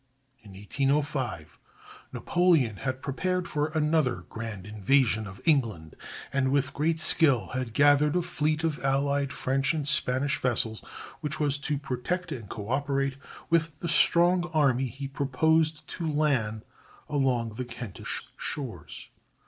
[0.41, 1.59] In 1805
[2.11, 5.93] Napoleon had prepared for another grand invasion of England,
[6.33, 10.79] and with great skill had gathered a fleet of allied French and Spanish vessels,
[11.19, 13.17] which was to protect and coöperate
[13.51, 16.65] with the strong army he proposed to land
[17.07, 19.09] along the Kentish shores.